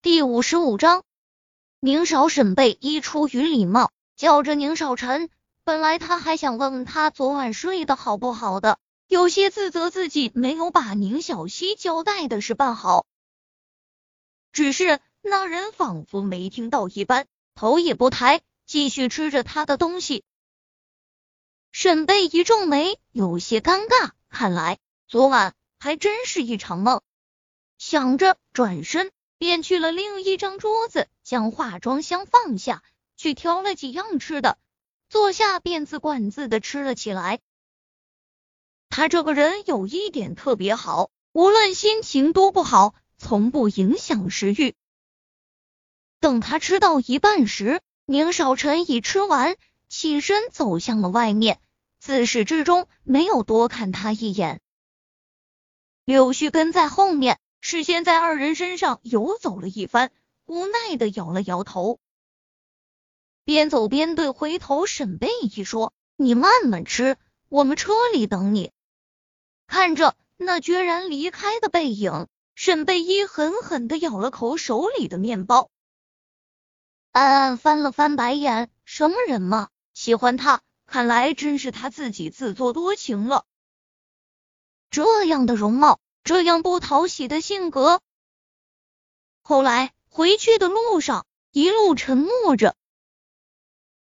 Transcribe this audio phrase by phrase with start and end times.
[0.00, 1.02] 第五十五章，
[1.80, 5.28] 宁少沈贝一出于礼貌，叫着宁少臣。
[5.64, 13.06] 本来他还想问问他昨晚睡得好不好的，有些自责自己没有把宁小溪交代的事办好。
[14.52, 17.26] 只是那人仿佛没听到一般，
[17.56, 20.22] 头也不抬，继续吃着他的东西。
[21.72, 24.12] 沈贝一皱眉，有些尴尬。
[24.28, 24.78] 看来
[25.08, 27.02] 昨晚还真是一场梦。
[27.78, 29.10] 想着，转身。
[29.38, 32.82] 便去了另一张桌子，将化妆箱放下，
[33.16, 34.58] 去挑了几样吃的，
[35.08, 37.38] 坐下便自管自的吃了起来。
[38.88, 44.74] 他这个人有一点特别好，无论心情多不好，从不影响食欲。
[46.18, 49.56] 等他吃到一半时，宁少臣已吃完，
[49.88, 51.60] 起身走向了外面，
[52.00, 54.60] 自始至终没有多看他一眼。
[56.04, 57.38] 柳絮跟在后面。
[57.70, 60.10] 事先在二人身上游走了一番，
[60.46, 62.00] 无奈的摇了摇头，
[63.44, 67.18] 边走边对回头沈贝依说：“你慢慢吃，
[67.50, 68.72] 我们车里等你。”
[69.68, 75.68] 看着那决然离开的背影，沈贝依狠狠的咬了口手里的面包，
[77.12, 83.44] 暗暗翻了翻白眼：“什么人嘛，喜欢他，看来真是他自己自作多情了。
[84.88, 88.02] 这样的容貌。”这样不讨喜的性格，
[89.40, 92.76] 后来回去的路上一路沉默着。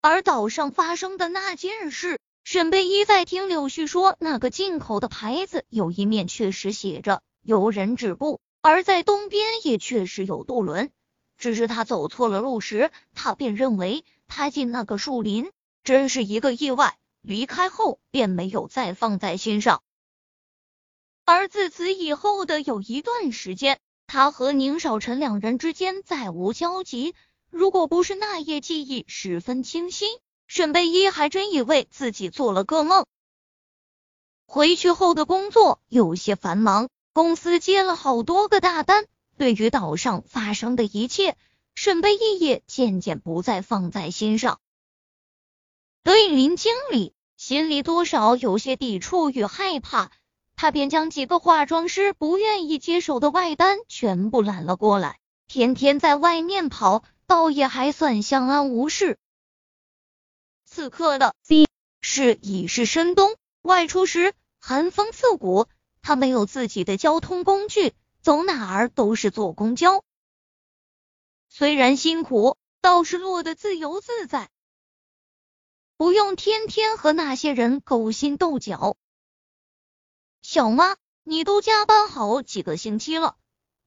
[0.00, 10.90] 而岛上发生的那件事，沈贝依在听柳絮说，那个进口的牌子有一面确实写着游人止步，而在东边也确实有渡轮，
[11.36, 15.52] 只是他走错了路时，他便认为他进那个树林
[15.84, 19.82] 真是一个意外，离开后便没有再放在心上。
[21.30, 27.14] 而自此以后的有一段时间，他和宁少臣两人之间再无交集。
[27.50, 30.06] 如果不是那夜记忆十分清晰，
[30.46, 33.04] 沈贝依还真以为自己做了个梦。
[34.46, 39.04] 回去后的工作有些繁忙，公司接了好多个大单。
[39.36, 41.36] 对于岛上发生的一切，
[41.74, 44.60] 沈贝依也渐渐不再放在心上。
[46.02, 50.10] 对林经理，心里多少有些抵触与害怕。
[50.60, 59.18] 他便将几个化妆师不愿意接手的外单全部揽了过来，天天在外面跑，倒也还算相安无事。
[60.64, 61.68] 此刻的 C
[62.00, 65.68] 市已是深冬，外出时寒风刺骨，
[66.02, 70.02] 他没有自己的交通工具，走哪儿都是坐公交。
[71.48, 74.50] 虽然辛苦，倒是落得自由自在，
[75.96, 78.96] 不用天天和那些人勾心斗角。
[80.50, 83.36] 小妈，你都加班好几个星期了，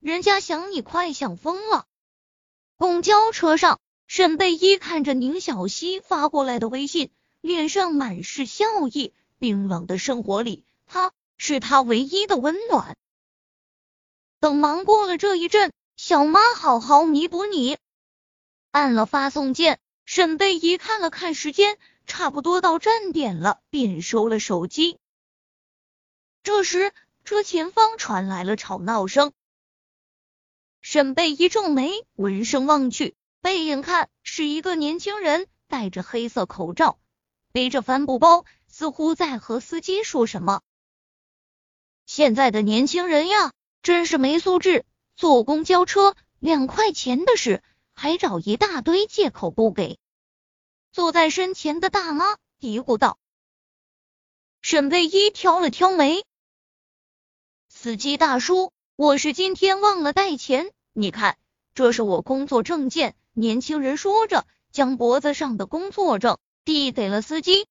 [0.00, 1.86] 人家想你快想疯了。
[2.76, 9.14] 公交车上，沈贝依看着宁小溪发过来的微信，脸上满是笑意。
[9.38, 12.96] 冰冷的生活里，他是他唯一的温暖。
[14.40, 17.78] 等忙过了这一阵，小妈好好弥补你。
[18.72, 24.98] 按了发送键，沈贝依看了看时间，差不多到站点了，便收了手机。
[26.42, 26.92] 这时，
[27.24, 29.32] 车前方传来了吵闹声。
[30.80, 36.98] 沈贝一皱眉，闻声望去，背影看是一个年轻人，戴着黑色口罩，
[37.52, 40.62] 背着帆布包，似乎在和司机说什么。
[42.06, 47.62] 现在的年轻人呀，真是没素质，坐公交车两块钱的事，
[47.92, 49.98] 还找一大堆借口不给。
[50.92, 52.24] 坐在身前的大妈
[52.58, 53.18] 嘀咕道。
[54.62, 56.24] 沈贝一挑了挑眉。
[57.80, 61.38] 司机大叔，我是今天忘了带钱，你看，
[61.74, 63.14] 这是我工作证件。
[63.34, 67.68] 年轻人说着，将脖子上的工作证递给了司机。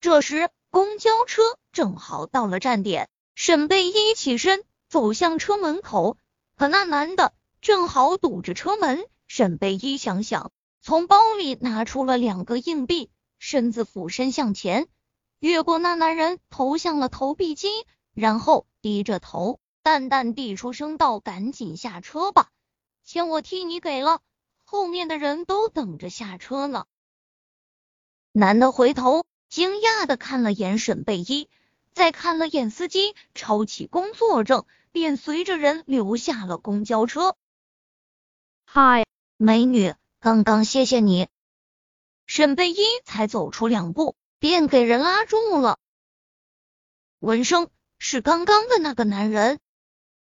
[0.00, 6.16] 这时，公交车正好到了站点，沈贝一起身走向车门口，
[6.56, 9.06] 可那男的正好堵着车门。
[9.28, 10.50] 沈贝一想想，
[10.82, 14.88] 从包里拿出了两个硬币，身子俯身向前，
[15.38, 17.68] 越过那男人，投向了投币机。
[18.16, 22.48] 然后低着头，淡淡地出声道：“赶紧下车吧，
[23.04, 24.22] 钱我替你给了，
[24.64, 26.86] 后面的人都等着下车呢。”
[28.32, 31.50] 男的回头，惊讶的看了眼沈贝依，
[31.92, 37.36] 再看了眼司机，抄起工作证，便随着人留下了公交车。
[38.64, 39.04] 嗨，
[39.36, 41.28] 美女，刚刚谢谢你。
[42.24, 45.78] 沈贝依才走出两步，便给人拉住了。
[47.18, 47.68] 闻声。
[47.98, 49.58] 是刚刚的那个男人，